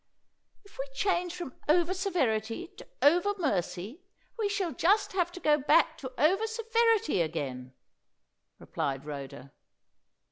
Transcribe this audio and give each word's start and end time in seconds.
"If 0.65 0.79
we 0.79 0.89
change 0.95 1.35
from 1.35 1.53
over 1.69 1.93
severity 1.93 2.69
to 2.77 2.87
over 3.03 3.35
mercy, 3.37 4.01
we 4.35 4.49
shall 4.49 4.71
just 4.73 5.13
have 5.13 5.31
to 5.33 5.39
go 5.39 5.59
back 5.59 5.95
to 5.99 6.11
over 6.19 6.47
severity 6.47 7.21
again," 7.21 7.75
replied 8.57 9.05
Rhoda. 9.05 9.53